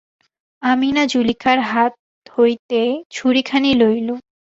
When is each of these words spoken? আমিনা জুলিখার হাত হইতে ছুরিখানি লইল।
আমিনা 0.63 1.03
জুলিখার 1.05 1.59
হাত 1.69 1.93
হইতে 2.27 2.79
ছুরিখানি 3.11 3.71
লইল। 3.81 4.09